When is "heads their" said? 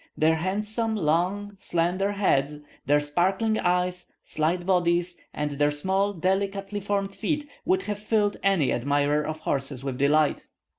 2.13-2.99